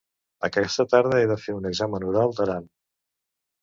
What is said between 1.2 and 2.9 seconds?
he de fer un examen oral d'aran